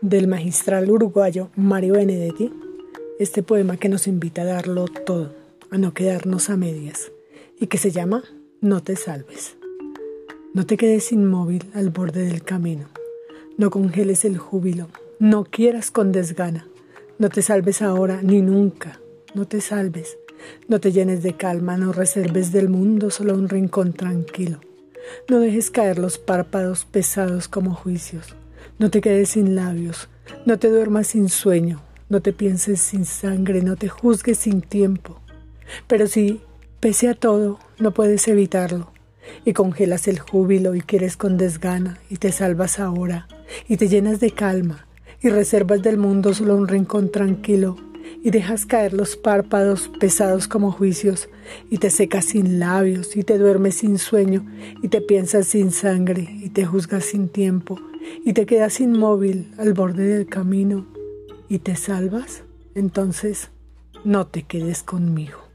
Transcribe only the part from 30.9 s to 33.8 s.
sin sueño, no te pienses sin sangre, no